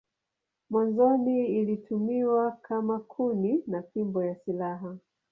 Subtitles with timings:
[0.69, 4.97] Mwanzoni ilitumiwa kama kuni na fimbo ya silaha.